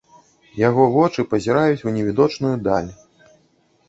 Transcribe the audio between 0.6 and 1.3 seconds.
Яго вочы